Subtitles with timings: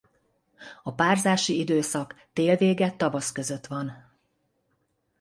[0.83, 4.17] A párzási időszak tél vége-tavasz között van.